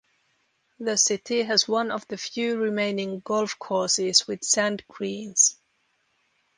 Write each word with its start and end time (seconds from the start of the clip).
The 0.79 0.97
city 0.97 1.43
has 1.43 1.67
one 1.67 1.91
of 1.91 2.07
the 2.07 2.17
few 2.17 2.57
remaining 2.59 3.19
golf 3.19 3.59
courses 3.59 4.25
with 4.27 4.43
sand 4.43 4.83
greens. 4.87 5.59